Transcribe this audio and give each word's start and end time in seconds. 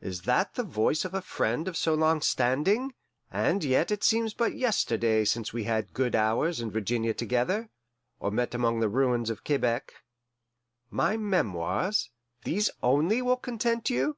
Is 0.00 0.20
that 0.22 0.54
the 0.54 0.62
voice 0.62 1.04
of 1.04 1.12
a 1.12 1.20
friend 1.20 1.66
of 1.66 1.76
so 1.76 1.92
long 1.94 2.20
standing? 2.20 2.94
And 3.32 3.64
yet 3.64 3.90
it 3.90 4.04
seems 4.04 4.32
but 4.32 4.54
yesterday 4.54 5.24
since 5.24 5.52
we 5.52 5.64
had 5.64 5.92
good 5.92 6.14
hours 6.14 6.60
in 6.60 6.70
Virginia 6.70 7.12
together, 7.12 7.68
or 8.20 8.30
met 8.30 8.54
among 8.54 8.78
the 8.78 8.88
ruins 8.88 9.28
of 9.28 9.42
Quebec. 9.42 9.92
My 10.88 11.16
memoirs 11.16 12.10
these 12.44 12.70
only 12.80 13.20
will 13.20 13.38
content 13.38 13.90
you? 13.90 14.16